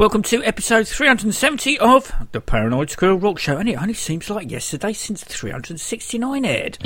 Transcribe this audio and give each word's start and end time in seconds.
Welcome 0.00 0.22
to 0.22 0.42
episode 0.44 0.88
370 0.88 1.78
of 1.78 2.10
the 2.32 2.40
Paranoid 2.40 2.88
Squirrel 2.88 3.18
Rock 3.18 3.38
Show, 3.38 3.58
and 3.58 3.68
it 3.68 3.74
only 3.74 3.92
seems 3.92 4.30
like 4.30 4.50
yesterday 4.50 4.94
since 4.94 5.22
369 5.22 6.46
aired. 6.46 6.78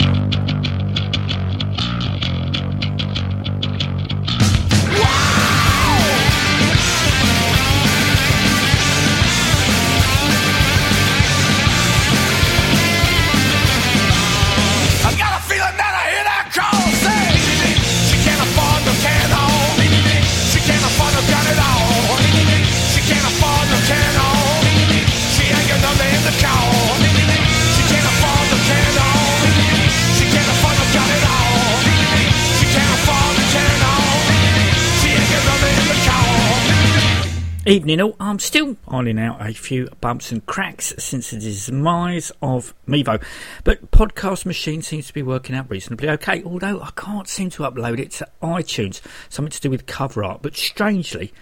Evening 37.67 37.99
all, 38.03 38.15
I'm 38.21 38.41
still 38.41 38.77
ironing 38.87 39.19
out 39.19 39.41
a 39.41 39.55
few 39.55 39.89
bumps 40.03 40.31
and 40.31 40.45
cracks 40.45 40.93
since 40.99 41.31
the 41.31 41.39
demise 41.39 42.31
of 42.43 42.75
Mevio, 42.87 43.25
but 43.65 43.91
Podcast 43.91 44.45
Machine 44.45 44.83
seems 44.83 45.07
to 45.07 45.15
be 45.15 45.23
working 45.23 45.57
out 45.57 45.71
reasonably 45.71 46.11
okay, 46.11 46.43
although 46.45 46.83
I 46.83 46.91
can't 46.95 47.27
seem 47.27 47.49
to 47.51 47.63
upload 47.63 47.99
it 47.99 48.11
to 48.13 48.29
iTunes, 48.43 49.01
something 49.31 49.51
to 49.51 49.61
do 49.63 49.71
with 49.71 49.87
cover 49.87 50.23
art, 50.23 50.43
but 50.43 50.57
strangely, 50.57 51.33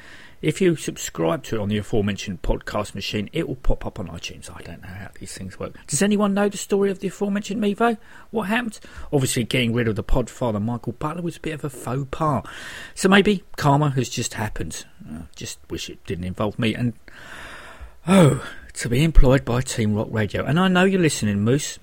if 0.42 0.60
you 0.60 0.74
subscribe 0.76 1.44
to 1.44 1.56
it 1.56 1.60
on 1.60 1.68
the 1.68 1.78
aforementioned 1.78 2.42
podcast 2.42 2.94
machine, 2.94 3.30
it 3.32 3.46
will 3.46 3.56
pop 3.56 3.86
up 3.86 4.00
on 4.00 4.08
iTunes. 4.08 4.50
I 4.54 4.60
don't 4.62 4.82
know 4.82 4.88
how 4.88 5.08
these 5.18 5.32
things 5.32 5.58
work. 5.58 5.78
Does 5.86 6.02
anyone 6.02 6.34
know 6.34 6.48
the 6.48 6.56
story 6.56 6.90
of 6.90 6.98
the 6.98 7.08
aforementioned 7.08 7.62
Mevio? 7.62 7.96
What 8.30 8.48
happened? 8.48 8.80
Obviously, 9.12 9.44
getting 9.44 9.72
rid 9.72 9.86
of 9.86 9.94
the 9.94 10.04
podfather 10.04 10.60
Michael 10.60 10.92
Butler 10.94 11.22
was 11.22 11.36
a 11.36 11.40
bit 11.40 11.54
of 11.54 11.64
a 11.64 11.70
faux 11.70 12.08
pas. 12.10 12.44
So 12.94 13.08
maybe 13.08 13.44
karma 13.56 13.90
has 13.90 14.08
just 14.08 14.34
happened. 14.34 14.84
I 15.08 15.22
just 15.36 15.58
wish 15.70 15.88
it 15.88 16.04
didn't 16.04 16.24
involve 16.24 16.58
me. 16.58 16.74
And 16.74 16.94
oh, 18.08 18.44
to 18.74 18.88
be 18.88 19.04
employed 19.04 19.44
by 19.44 19.60
Team 19.60 19.94
Rock 19.94 20.08
Radio. 20.10 20.44
And 20.44 20.58
I 20.58 20.68
know 20.68 20.84
you're 20.84 21.00
listening, 21.00 21.40
Moose. 21.40 21.78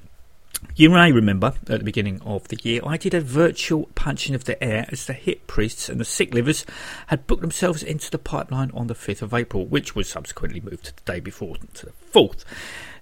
You 0.76 0.90
may 0.90 1.12
remember 1.12 1.54
at 1.68 1.80
the 1.80 1.84
beginning 1.84 2.22
of 2.22 2.48
the 2.48 2.58
year, 2.64 2.82
I 2.86 2.98
did 2.98 3.14
a 3.14 3.22
virtual 3.22 3.90
punching 3.96 4.36
of 4.36 4.46
the 4.46 4.62
air 4.64 4.86
as 4.90 5.06
the 5.06 5.14
Hip 5.14 5.48
Priests 5.48 5.90
and 5.90 6.00
the 6.00 6.06
sick 6.06 6.34
livers 6.34 6.66
had 7.08 7.28
booked 7.28 7.42
themselves 7.42 7.84
into 7.84 8.10
the 8.12 8.18
pipeline 8.18 8.72
on 8.74 8.88
the 8.88 8.94
5th 8.94 9.22
of 9.22 9.34
April, 9.34 9.66
which 9.66 9.96
was 9.96 10.10
subsequently 10.10 10.60
moved 10.60 10.86
to 10.86 10.96
the 10.96 11.02
day 11.12 11.20
before 11.20 11.56
to 11.76 11.86
the 11.86 11.92
4th. 12.14 12.44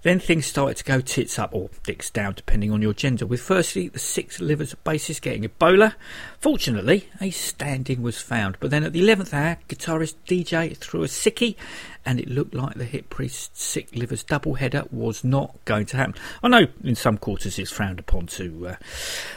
Then 0.02 0.20
things 0.20 0.46
started 0.46 0.76
to 0.76 0.84
go 0.84 1.00
tits 1.00 1.38
up 1.38 1.52
or 1.52 1.70
dicks 1.82 2.10
down, 2.10 2.34
depending 2.34 2.70
on 2.70 2.82
your 2.82 2.94
gender, 2.94 3.26
with 3.26 3.40
firstly 3.40 3.88
the 3.88 3.98
Sick 3.98 4.38
Livers 4.38 4.74
bassist 4.86 5.22
getting 5.22 5.42
Ebola. 5.42 5.94
Fortunately, 6.38 7.08
a 7.20 7.30
stand 7.30 7.90
in 7.90 8.02
was 8.02 8.20
found, 8.20 8.56
but 8.60 8.70
then 8.70 8.84
at 8.84 8.92
the 8.92 9.02
11th 9.02 9.34
hour, 9.34 9.58
guitarist 9.68 10.14
DJ 10.26 10.76
threw 10.76 11.02
a 11.02 11.08
sickie, 11.08 11.56
and 12.04 12.20
it 12.20 12.28
looked 12.28 12.54
like 12.54 12.74
the 12.74 12.84
Hip 12.84 13.10
Priest 13.10 13.56
sick 13.56 13.94
livers 13.94 14.22
double 14.22 14.54
header 14.54 14.84
was 14.90 15.24
not 15.24 15.56
going 15.64 15.86
to 15.86 15.96
happen. 15.96 16.14
I 16.42 16.48
know 16.48 16.66
in 16.82 16.94
some 16.94 17.18
quarters 17.18 17.58
it's 17.58 17.70
frowned 17.70 17.98
upon 17.98 18.26
to 18.28 18.68
uh, 18.68 18.76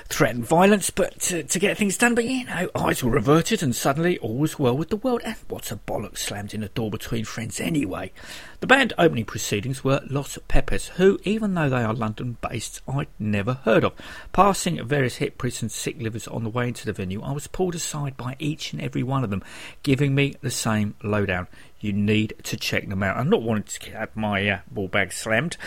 threaten 0.10 0.44
violence, 0.44 0.90
but 0.90 1.20
to, 1.22 1.44
to 1.44 1.60
get 1.60 1.78
things 1.78 1.98
done, 1.98 2.16
but 2.16 2.26
you 2.26 2.46
know, 2.46 2.70
eyes 2.76 3.04
were 3.04 3.18
averted, 3.18 3.64
and 3.64 3.76
suddenly 3.76 4.18
all 4.20 4.38
was 4.38 4.60
well 4.60 4.78
with 4.78 4.90
the 4.90 4.98
world. 4.98 5.22
And 5.24 5.36
what's 5.48 5.72
a 5.72 5.78
bollock 5.78 6.18
slammed 6.18 6.54
in 6.54 6.64
a 6.64 6.70
door 6.70 6.90
between 6.90 7.26
friends 7.26 7.60
anyway? 7.60 8.12
The 8.62 8.68
band 8.68 8.94
opening 8.98 9.26
proceedings 9.26 9.84
were 9.84 10.02
Los 10.08 10.38
Pepes, 10.48 10.90
who, 10.90 11.20
even 11.24 11.56
though 11.56 11.70
they 11.70 11.84
are 11.84 11.94
London 11.94 12.38
based, 12.42 12.82
I'd 12.88 13.08
never 13.18 13.56
heard 13.56 13.84
of. 13.84 13.94
Passing 14.34 14.86
various 14.86 15.16
Hip 15.16 15.38
Priests 15.38 15.62
and 15.62 15.72
sick 15.72 16.00
livers 16.00 16.28
on 16.28 16.44
the 16.44 16.50
way 16.50 16.68
into 16.68 16.86
the 16.86 16.94
venue, 16.94 17.22
I 17.22 17.32
was 17.32 17.48
pulled 17.48 17.76
aside 17.76 18.16
by 18.18 18.36
each 18.38 18.72
and 18.72 18.82
every 18.82 19.04
one 19.04 19.24
of 19.24 19.30
them, 19.30 19.44
giving 19.82 20.14
me 20.14 20.36
the 20.42 20.52
same 20.52 20.96
lowdown. 21.04 21.48
You 21.82 21.94
need 21.94 22.36
to 22.44 22.56
check 22.58 22.88
them 22.88 23.02
out. 23.02 23.18
I'm 23.18 23.30
not 23.30 23.42
wanting 23.42 23.64
to 23.64 23.92
have 23.92 24.16
my 24.16 24.48
uh, 24.48 24.60
ball 24.70 24.88
bag 24.88 25.12
slammed. 25.12 25.58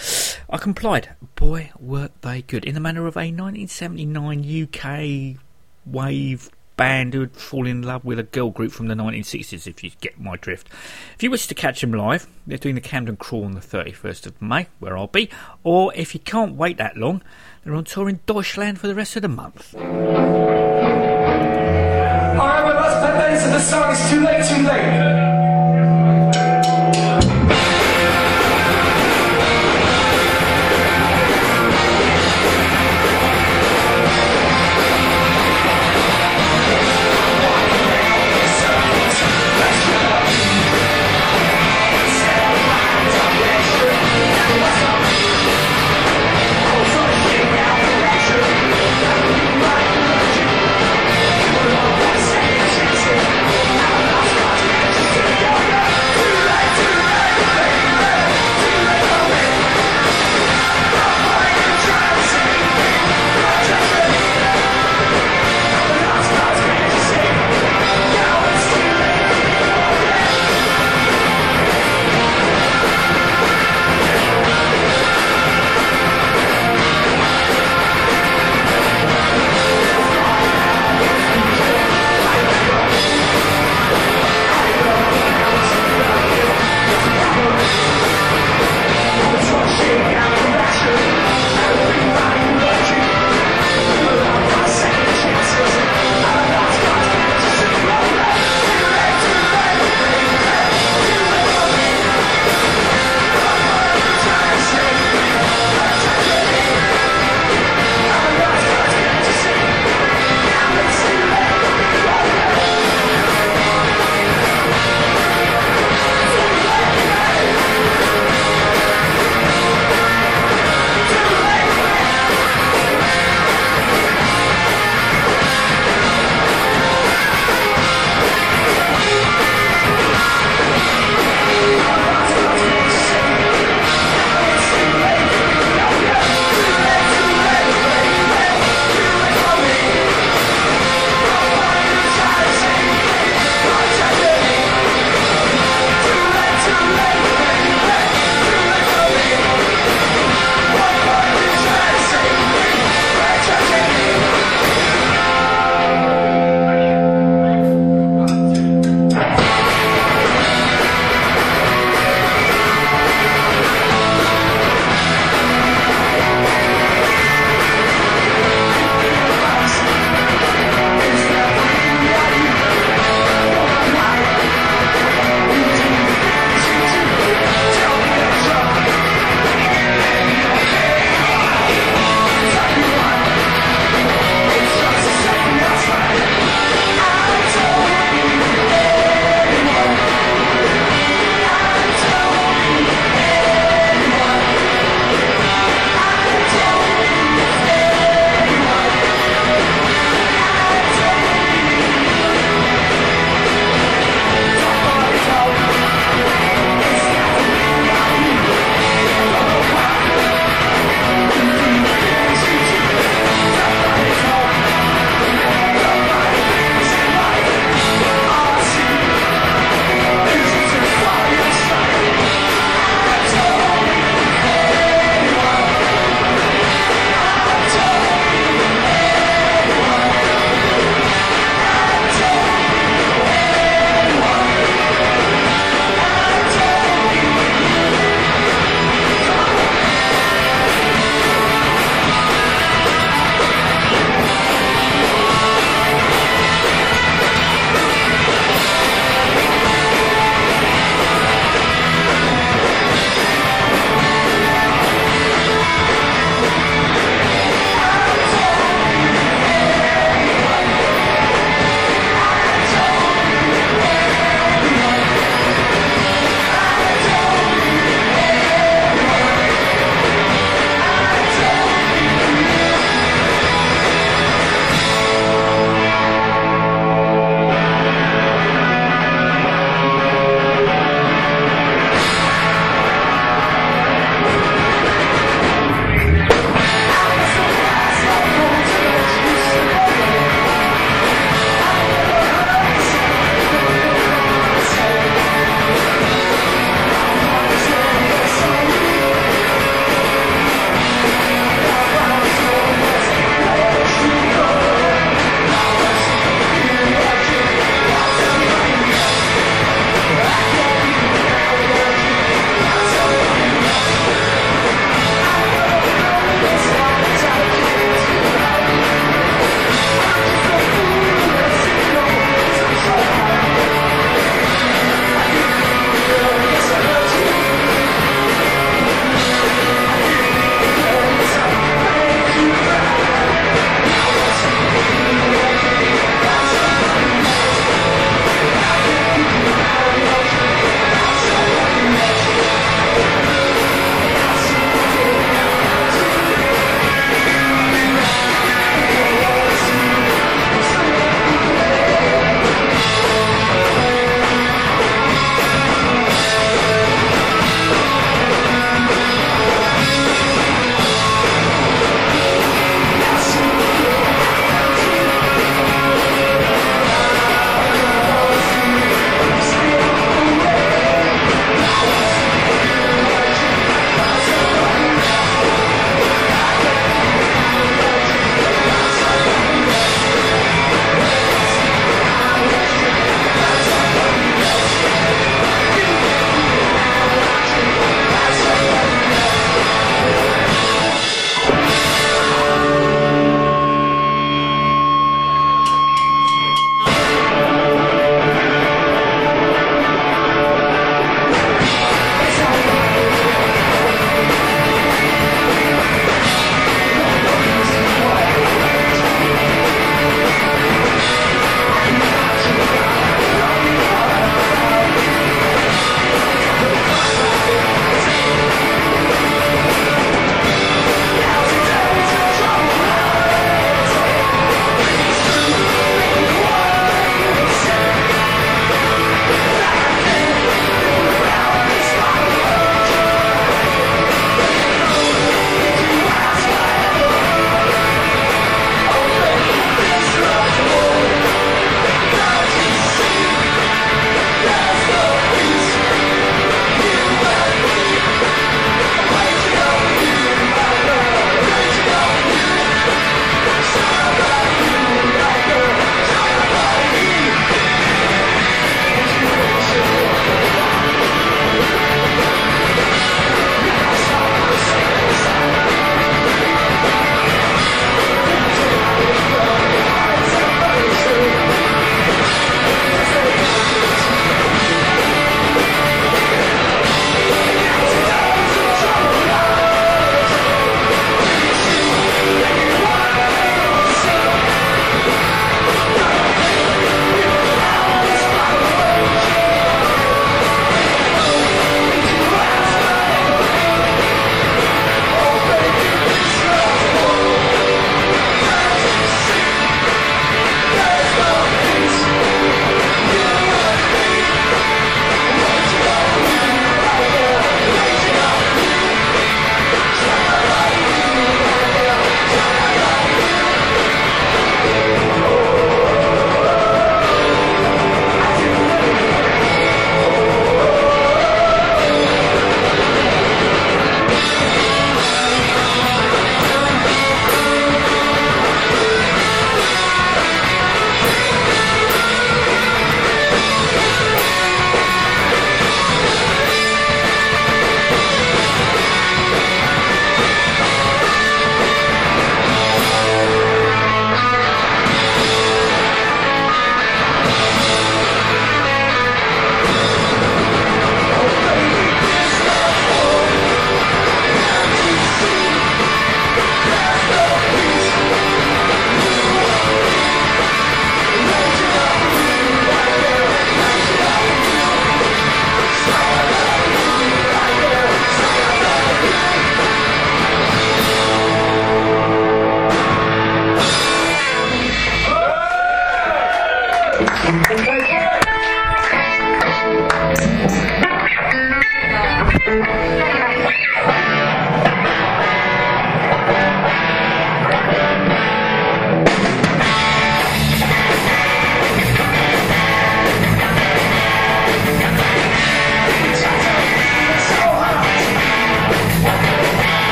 I 0.48 0.58
complied. 0.58 1.10
Boy, 1.34 1.72
were 1.78 2.10
they 2.20 2.42
good. 2.42 2.64
In 2.64 2.74
the 2.74 2.80
manner 2.80 3.06
of 3.06 3.16
a 3.16 3.30
1979 3.32 4.62
UK 4.62 5.36
wave 5.84 6.50
band 6.76 7.14
who'd 7.14 7.36
fall 7.36 7.66
in 7.66 7.82
love 7.82 8.04
with 8.04 8.18
a 8.20 8.24
girl 8.24 8.50
group 8.50 8.70
from 8.70 8.86
the 8.86 8.94
1960s, 8.94 9.66
if 9.66 9.82
you 9.82 9.90
get 10.00 10.20
my 10.20 10.36
drift. 10.36 10.68
If 11.16 11.22
you 11.22 11.30
wish 11.30 11.48
to 11.48 11.54
catch 11.54 11.80
them 11.80 11.92
live, 11.92 12.28
they're 12.46 12.58
doing 12.58 12.76
the 12.76 12.80
Camden 12.80 13.16
Crawl 13.16 13.44
on 13.44 13.52
the 13.52 13.60
31st 13.60 14.26
of 14.26 14.40
May, 14.40 14.68
where 14.78 14.96
I'll 14.96 15.08
be, 15.08 15.28
or 15.62 15.92
if 15.94 16.14
you 16.14 16.20
can't 16.20 16.54
wait 16.54 16.76
that 16.78 16.96
long, 16.96 17.22
they're 17.64 17.74
on 17.74 17.84
tour 17.84 18.08
in 18.08 18.20
Deutschland 18.26 18.78
for 18.78 18.86
the 18.86 18.94
rest 18.94 19.16
of 19.16 19.22
the 19.22 19.28
month. 19.28 19.74
Alright, 19.74 19.94
well, 22.36 22.74
let's 22.74 22.94
put 22.94 23.14
that 23.18 23.34
into 23.34 23.48
the 23.50 23.60
song. 23.60 23.90
It's 23.90 24.10
too 24.10 24.20
late, 24.20 24.44
too 24.44 24.62
late. 24.62 25.33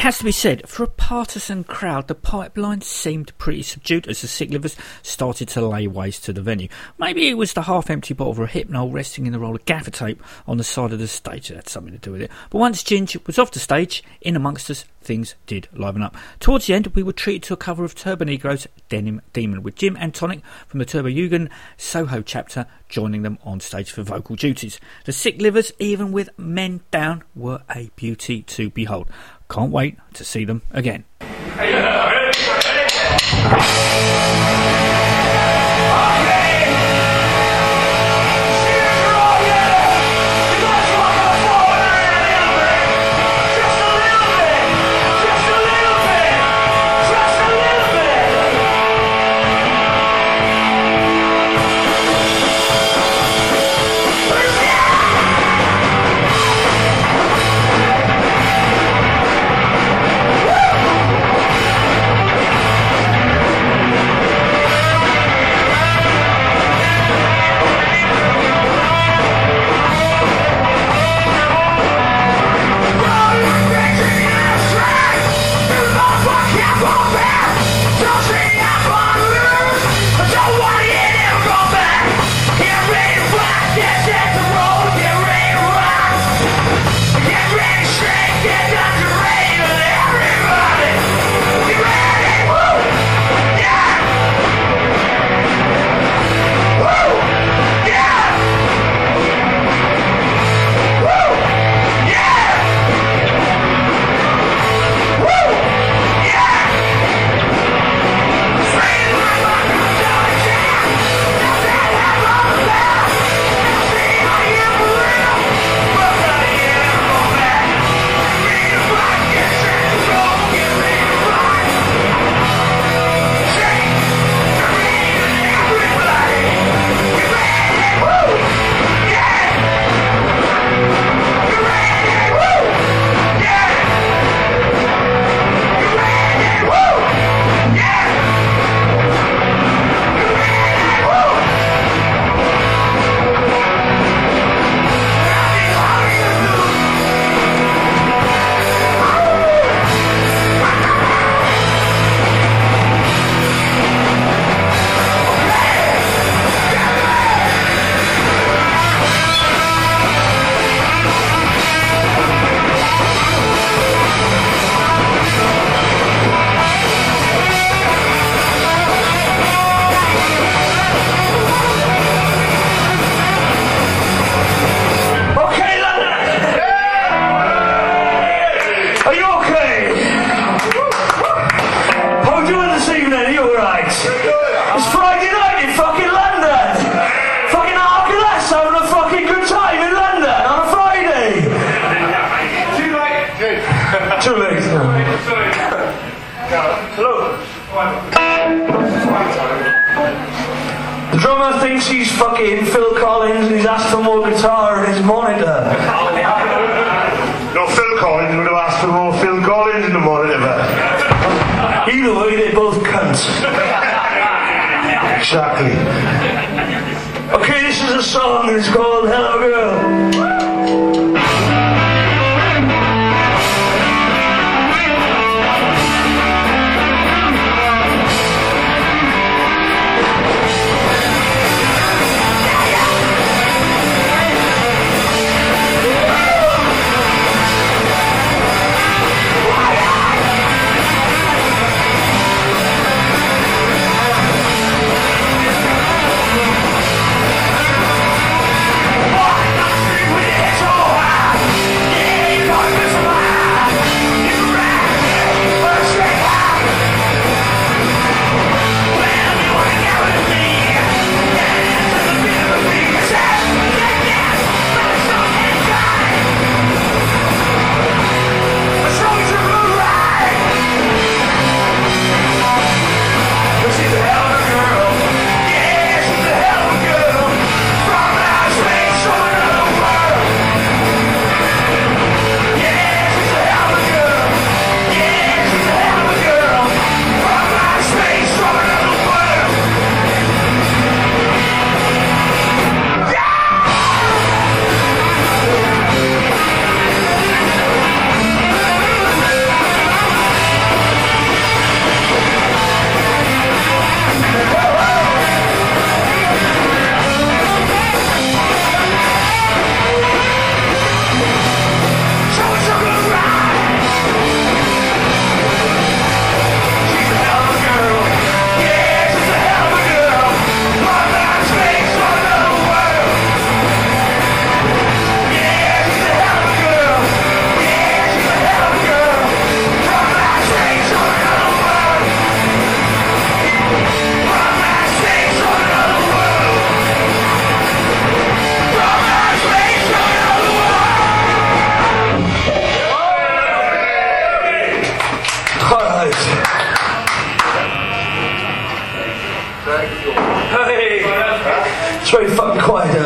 It 0.00 0.04
has 0.04 0.16
to 0.16 0.24
be 0.24 0.32
said, 0.32 0.66
for 0.66 0.82
a 0.82 0.86
partisan 0.86 1.62
crowd, 1.62 2.08
the 2.08 2.14
pipeline 2.14 2.80
seemed 2.80 3.36
pretty 3.36 3.62
subdued 3.62 4.08
as 4.08 4.22
the 4.22 4.28
sick 4.28 4.48
livers 4.48 4.74
started 5.02 5.48
to 5.48 5.66
lay 5.66 5.86
waste 5.88 6.24
to 6.24 6.32
the 6.32 6.40
venue. 6.40 6.68
Maybe 6.96 7.28
it 7.28 7.36
was 7.36 7.52
the 7.52 7.60
half-empty 7.60 8.14
bottle 8.14 8.32
of 8.32 8.38
a 8.38 8.46
hypnol 8.46 8.90
resting 8.90 9.26
in 9.26 9.34
the 9.34 9.38
roll 9.38 9.54
of 9.54 9.66
gaffer 9.66 9.90
tape 9.90 10.22
on 10.46 10.56
the 10.56 10.64
side 10.64 10.94
of 10.94 11.00
the 11.00 11.06
stage 11.06 11.48
that 11.48 11.56
had 11.56 11.68
something 11.68 11.92
to 11.92 11.98
do 11.98 12.12
with 12.12 12.22
it. 12.22 12.30
But 12.48 12.60
once 12.60 12.82
Ginge 12.82 13.26
was 13.26 13.38
off 13.38 13.50
the 13.50 13.58
stage, 13.58 14.02
in 14.22 14.36
amongst 14.36 14.70
us, 14.70 14.86
things 15.02 15.34
did 15.44 15.68
liven 15.74 16.00
up. 16.00 16.16
Towards 16.40 16.66
the 16.66 16.72
end, 16.72 16.86
we 16.86 17.02
were 17.02 17.12
treated 17.12 17.42
to 17.42 17.52
a 17.52 17.58
cover 17.58 17.84
of 17.84 17.94
Turbonegro's 17.94 18.66
Denim 18.88 19.20
Demon, 19.34 19.62
with 19.62 19.74
Jim 19.74 19.98
Antonic 19.98 20.40
from 20.66 20.78
the 20.78 20.86
Turbojugend 20.86 21.50
Soho 21.76 22.22
chapter 22.22 22.64
joining 22.88 23.20
them 23.20 23.38
on 23.44 23.60
stage 23.60 23.90
for 23.92 24.02
vocal 24.02 24.34
duties. 24.34 24.80
The 25.04 25.12
sick 25.12 25.42
livers, 25.42 25.74
even 25.78 26.10
with 26.10 26.30
men 26.38 26.80
down, 26.90 27.22
were 27.34 27.60
a 27.68 27.90
beauty 27.96 28.40
to 28.44 28.70
behold. 28.70 29.10
Can't 29.50 29.72
wait 29.72 29.98
to 30.14 30.24
see 30.24 30.44
them 30.44 30.62
again. 30.70 31.04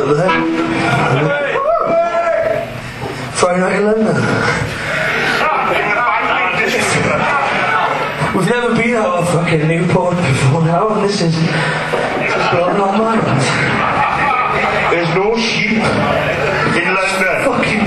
over 0.04 0.14
there. 0.14 0.28
Friday 3.32 3.60
night 3.60 3.76
in 3.76 3.84
London. 3.86 4.16
We've 8.36 8.48
never 8.50 8.74
been 8.74 8.96
out 8.96 9.20
of 9.20 9.28
fucking 9.30 9.66
Newport 9.66 10.16
before 10.16 10.64
now, 10.64 10.88
and 10.88 11.08
this 11.08 11.22
is 11.22 11.34
blowing 12.52 12.80
our 12.84 12.98
minds. 12.98 13.46
There's 14.92 15.08
no 15.16 15.38
sheep 15.38 15.80
in 15.80 16.88
London. 16.92 17.34
Fucking. 17.48 17.84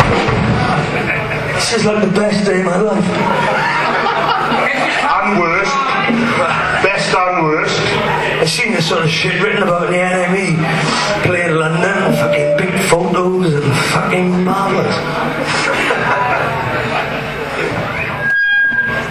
This 1.53 1.73
is 1.73 1.85
like 1.85 2.03
the 2.03 2.11
best 2.19 2.45
day 2.45 2.61
of 2.61 2.65
my 2.65 2.77
life. 2.81 3.05
And 5.13 5.39
worst. 5.39 5.75
Best 6.81 7.13
and 7.13 7.45
worst. 7.45 7.79
I've 8.41 8.49
seen 8.49 8.71
this 8.71 8.89
sort 8.89 9.03
of 9.03 9.09
shit 9.11 9.39
written 9.39 9.61
about 9.61 9.85
in 9.87 9.91
the 9.91 9.99
NME 9.99 10.96
fucking 13.89 14.43
marvellous. 14.43 14.95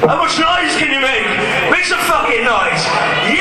How 0.04 0.16
much 0.18 0.38
noise 0.38 0.76
can 0.78 0.92
you 0.92 1.00
make? 1.00 1.26
Make 1.70 1.84
some 1.84 2.00
fucking 2.00 2.44
noise! 2.44 3.35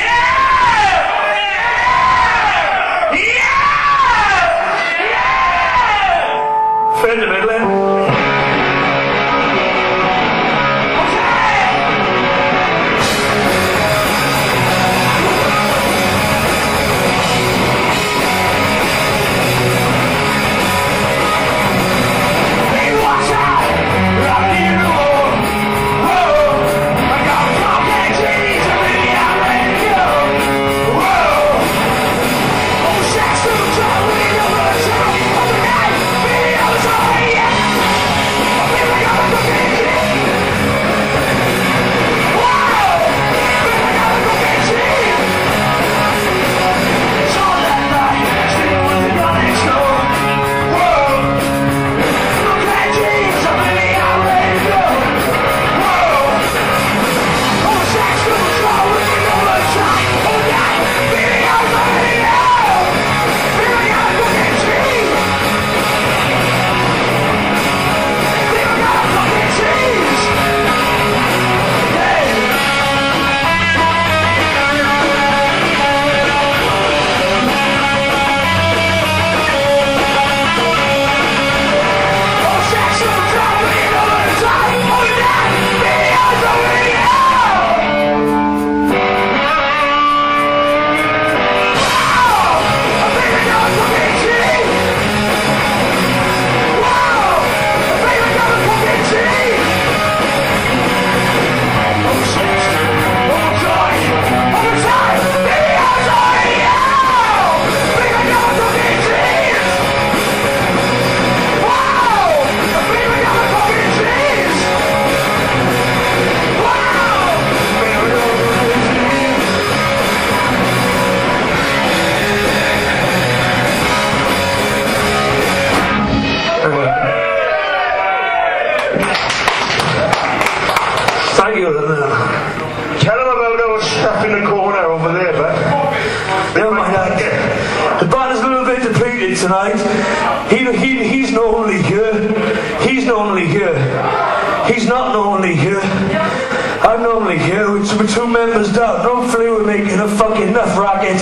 Making 149.77 149.99
a 149.99 150.07
fucking 150.07 150.47
enough 150.47 150.77
racket 150.77 151.19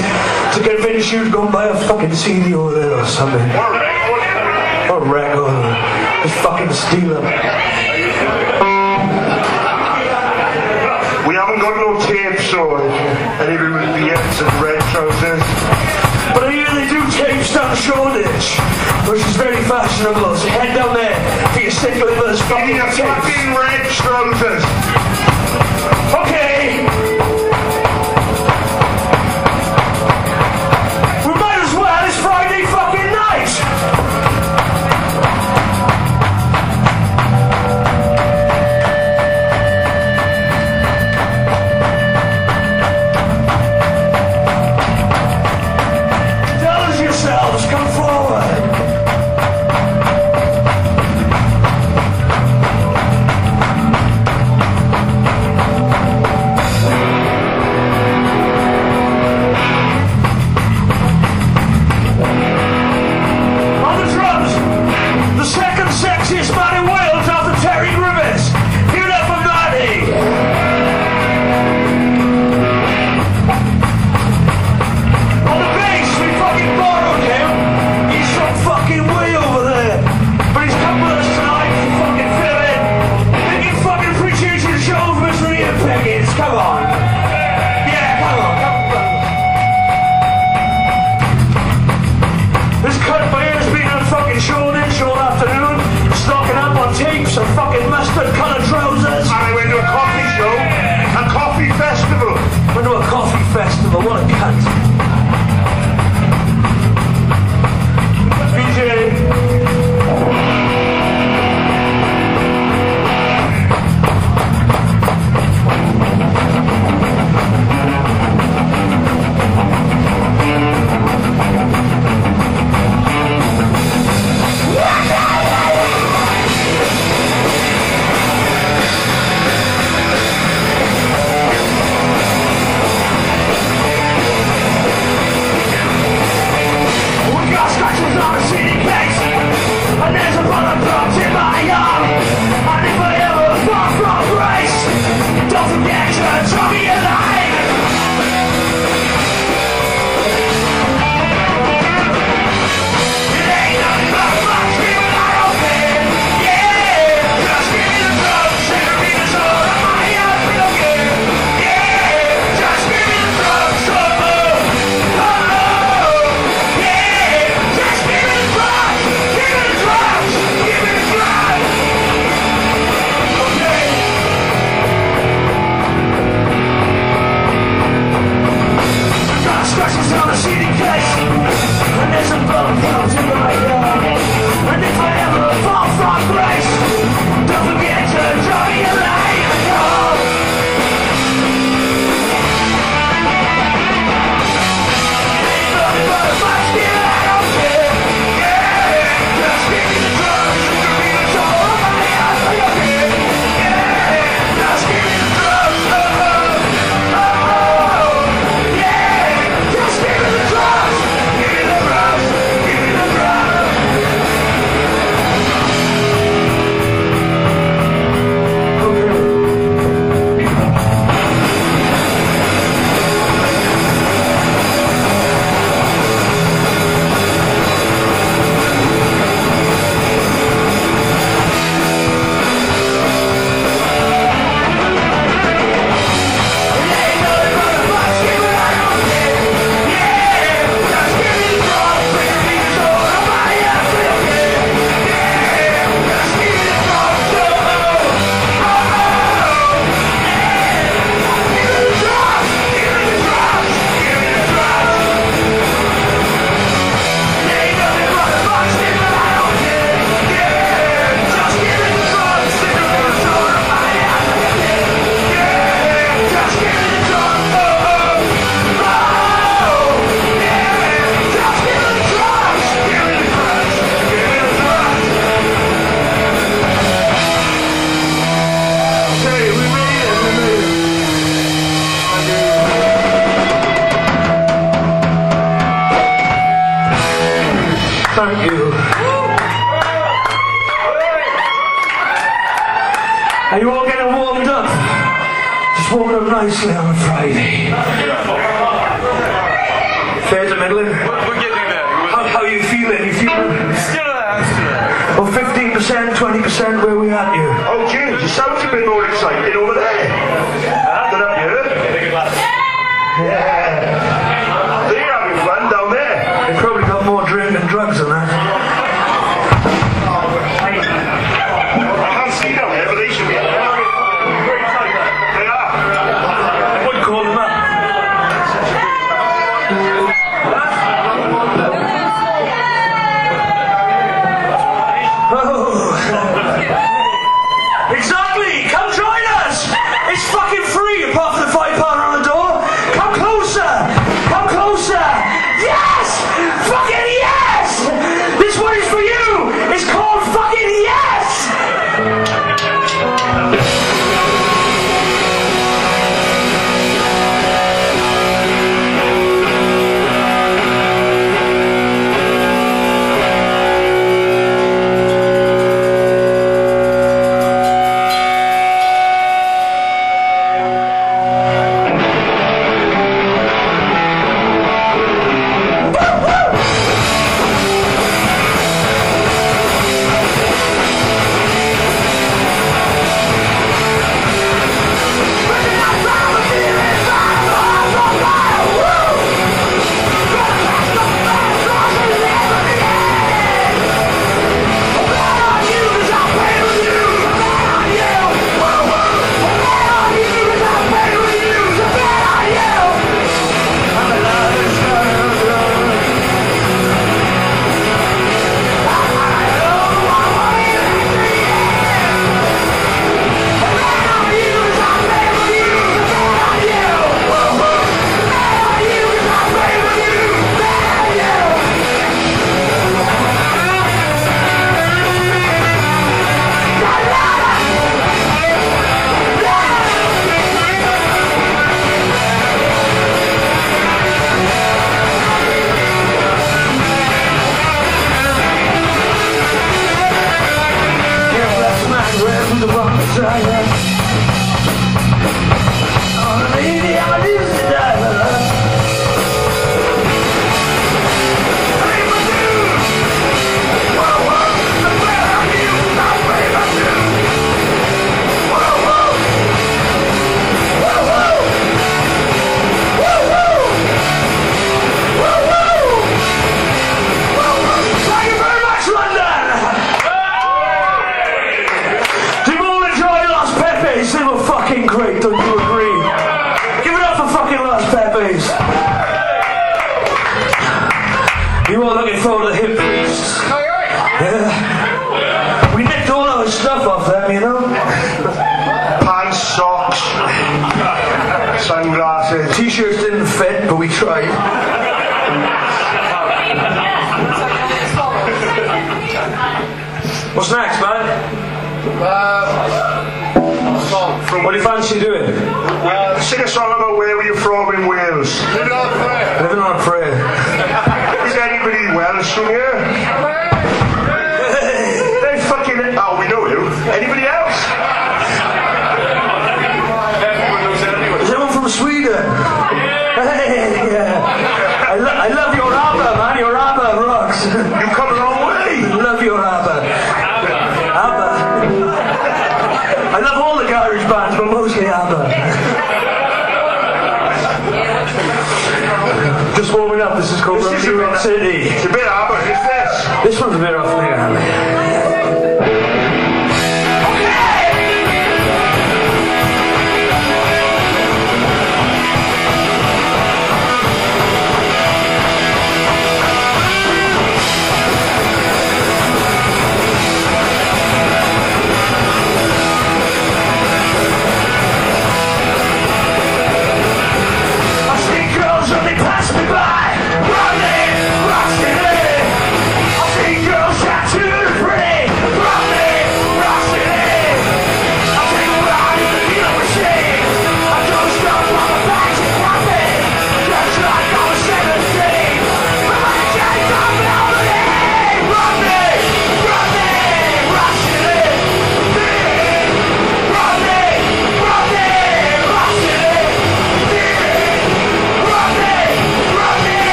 to 0.53 0.61
convince 0.61 1.11
you 1.11 1.23
to 1.23 1.31
go 1.31 1.51
buy 1.51 1.65
a 1.65 1.75
fucking 1.87 2.13
CD 2.13 2.53
over 2.53 2.77
there 2.77 2.93
or 2.93 3.05
something. 3.05 3.41
Or 3.57 3.73
a 4.93 5.09
record. 5.09 5.49
Just 6.21 6.37
fucking 6.45 6.69
steal 6.71 7.17
them. 7.17 7.25
we 11.25 11.33
haven't 11.33 11.65
got 11.65 11.75
no 11.81 11.97
tape, 12.05 12.37
so 12.45 12.77
anybody 13.41 13.73
with 13.73 13.89
VX 13.97 14.45
and 14.45 14.53
red 14.61 14.81
trousers. 14.93 15.41
But 16.37 16.43
I 16.45 16.51
hear 16.53 16.69
they 16.77 16.87
do 16.93 17.01
tapes 17.09 17.55
down 17.55 17.75
Shoreditch, 17.75 18.61
which 19.09 19.25
is 19.25 19.35
very 19.35 19.63
fashionable. 19.65 20.37
So 20.37 20.47
head 20.47 20.77
down 20.77 20.93
there 20.93 21.17
for 21.53 21.59
your 21.59 21.71
sick 21.71 21.95
livers 21.95 22.39
In 22.39 22.45
fucking 22.45 22.77
fucking 23.01 23.49
red 23.57 23.89
trousers. 23.89 24.63
Okay. 26.21 26.52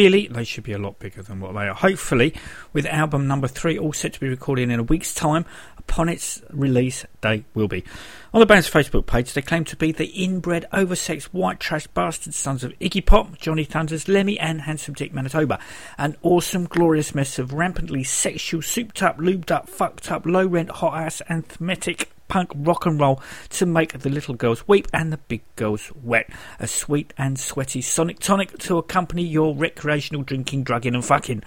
Really, 0.00 0.28
they 0.28 0.44
should 0.44 0.64
be 0.64 0.72
a 0.72 0.78
lot 0.78 0.98
bigger 0.98 1.20
than 1.20 1.40
what 1.40 1.52
they 1.52 1.68
are. 1.68 1.74
Hopefully, 1.74 2.32
with 2.72 2.86
album 2.86 3.26
number 3.26 3.46
three 3.46 3.78
all 3.78 3.92
set 3.92 4.14
to 4.14 4.20
be 4.20 4.30
recorded 4.30 4.70
in 4.70 4.80
a 4.80 4.82
week's 4.82 5.12
time, 5.12 5.44
upon 5.76 6.08
its 6.08 6.40
release 6.50 7.04
they 7.20 7.44
will 7.52 7.68
be. 7.68 7.84
On 8.32 8.40
the 8.40 8.46
band's 8.46 8.70
Facebook 8.70 9.04
page, 9.04 9.34
they 9.34 9.42
claim 9.42 9.64
to 9.64 9.76
be 9.76 9.92
the 9.92 10.06
inbred, 10.06 10.64
oversexed, 10.72 11.24
white 11.24 11.60
trash 11.60 11.86
bastard 11.88 12.32
sons 12.32 12.64
of 12.64 12.72
Iggy 12.78 13.04
Pop, 13.04 13.36
Johnny 13.36 13.64
Thunders, 13.64 14.08
Lemmy, 14.08 14.40
and 14.40 14.62
Handsome 14.62 14.94
Dick 14.94 15.12
Manitoba. 15.12 15.58
An 15.98 16.16
awesome, 16.22 16.64
glorious 16.64 17.14
mess 17.14 17.38
of 17.38 17.52
rampantly 17.52 18.02
sexual, 18.02 18.62
souped 18.62 19.02
up, 19.02 19.18
lubed 19.18 19.50
up, 19.50 19.68
fucked 19.68 20.10
up, 20.10 20.24
low 20.24 20.46
rent, 20.46 20.70
hot 20.70 20.94
ass, 20.94 21.20
anthematic 21.28 22.09
punk 22.30 22.50
rock 22.54 22.86
and 22.86 22.98
roll 22.98 23.20
to 23.50 23.66
make 23.66 23.98
the 23.98 24.08
little 24.08 24.34
girls 24.34 24.66
weep 24.66 24.88
and 24.94 25.12
the 25.12 25.18
big 25.18 25.42
girls 25.56 25.92
wet. 26.02 26.30
A 26.58 26.66
sweet 26.66 27.12
and 27.18 27.38
sweaty 27.38 27.82
sonic 27.82 28.20
tonic 28.20 28.56
to 28.58 28.78
accompany 28.78 29.22
your 29.22 29.54
recreational 29.54 30.22
drinking, 30.22 30.62
drugging, 30.62 30.94
and 30.94 31.04
fucking. 31.04 31.42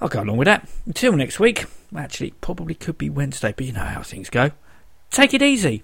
I'll 0.00 0.08
go 0.08 0.22
along 0.22 0.36
with 0.36 0.46
that. 0.46 0.68
Until 0.86 1.14
next 1.14 1.40
week. 1.40 1.64
Actually, 1.96 2.28
it 2.28 2.40
probably 2.40 2.74
could 2.74 2.98
be 2.98 3.08
Wednesday, 3.08 3.54
but 3.56 3.64
you 3.66 3.72
know 3.72 3.80
how 3.80 4.02
things 4.02 4.28
go. 4.30 4.50
Take 5.10 5.32
it 5.32 5.42
easy. 5.42 5.82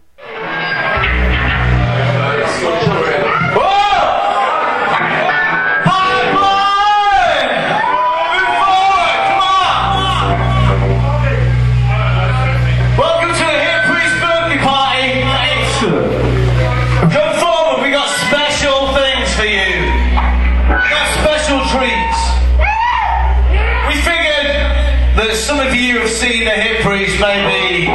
Some 26.01 26.09
of 26.09 26.13
you 26.13 26.17
have 26.17 26.33
seen 26.33 26.45
the 26.45 26.51
Hip 26.51 26.81
Priest 26.81 27.21
maybe 27.21 27.89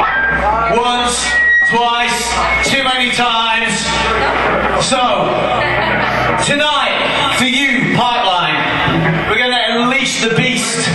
once, 0.78 1.26
twice, 1.68 2.30
too 2.70 2.84
many 2.84 3.10
times. 3.10 3.74
So, 4.86 5.26
tonight, 6.46 7.34
for 7.36 7.46
you, 7.46 7.96
Pipeline, 7.96 9.28
we're 9.28 9.38
going 9.38 9.50
to 9.50 9.82
unleash 9.82 10.22
the 10.22 10.36
beast 10.36 10.86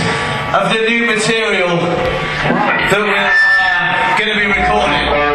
of 0.54 0.72
the 0.72 0.86
new 0.88 1.04
material 1.04 1.76
that 2.88 2.98
we're 2.98 3.28
uh, 3.60 4.18
going 4.18 4.32
to 4.32 4.38
be 4.40 4.46
recording. 4.46 5.31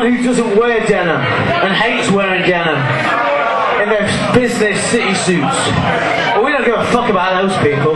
who 0.00 0.22
doesn't 0.22 0.56
wear 0.56 0.86
denim 0.86 1.20
and 1.20 1.74
hates 1.74 2.10
wearing 2.10 2.42
denim 2.42 2.80
in 3.82 3.88
their 3.88 4.06
business 4.34 4.82
city 4.90 5.14
suits. 5.14 5.58
We 6.42 6.52
don't 6.52 6.64
give 6.64 6.76
a 6.76 6.86
fuck 6.92 7.10
about 7.10 7.42
those 7.42 7.56
people. 7.58 7.94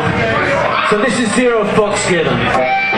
So 0.90 0.98
this 0.98 1.18
is 1.18 1.35
zero 1.35 1.64
fucks 1.72 2.09
given. 2.10 2.94